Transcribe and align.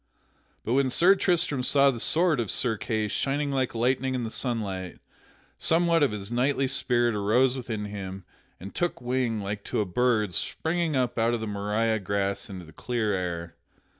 But 0.65 0.73
when 0.73 0.89
Sir 0.89 1.13
Tristram 1.13 1.61
saw 1.61 1.91
the 1.91 1.99
sword 1.99 2.39
of 2.39 2.49
Sir 2.49 2.75
Kay 2.75 3.07
shining 3.07 3.51
like 3.51 3.75
lightning 3.75 4.15
in 4.15 4.23
the 4.23 4.31
sunlight, 4.31 4.97
somewhat 5.59 6.01
of 6.01 6.09
his 6.09 6.31
knightly 6.31 6.67
spirit 6.67 7.13
arose 7.13 7.55
within 7.55 7.85
him 7.85 8.25
and 8.59 8.73
took 8.73 8.99
wing 8.99 9.41
like 9.41 9.63
to 9.65 9.79
a 9.79 9.85
bird 9.85 10.33
springing 10.33 10.95
up 10.95 11.19
out 11.19 11.35
of 11.35 11.39
the 11.39 11.45
marish 11.45 12.01
grass 12.03 12.49
into 12.49 12.65
the 12.65 12.73
clear 12.73 13.13
air. 13.13 13.55